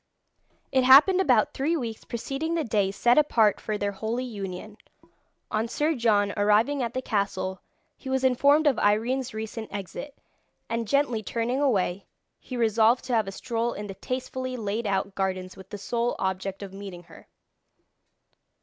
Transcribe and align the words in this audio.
It 0.71 0.83
happened 0.83 1.21
about 1.21 1.53
three 1.53 1.77
weeks 1.77 2.05
preceding 2.05 2.55
the 2.55 2.63
day 2.63 2.89
set 2.89 3.19
apart 3.19 3.61
for 3.61 3.77
their 3.77 3.91
holy 3.91 4.23
union, 4.23 4.77
on 5.51 5.67
Sir 5.67 5.93
John 5.93 6.33
arriving 6.35 6.81
at 6.81 6.95
the 6.95 7.03
castle, 7.03 7.61
he 7.97 8.09
was 8.09 8.23
informed 8.23 8.65
of 8.65 8.79
Irene's 8.79 9.31
recent 9.35 9.71
exit, 9.71 10.17
and 10.67 10.87
gently 10.87 11.21
turning 11.21 11.61
away, 11.61 12.07
he 12.39 12.57
resolved 12.57 13.05
to 13.05 13.13
have 13.13 13.27
a 13.27 13.31
stroll 13.31 13.73
in 13.73 13.85
the 13.85 13.93
tastefully 13.93 14.57
laid 14.57 14.87
out 14.87 15.13
gardens 15.13 15.55
with 15.55 15.69
the 15.69 15.77
sole 15.77 16.15
object 16.17 16.63
of 16.63 16.73
meeting 16.73 17.03
her. 17.03 17.27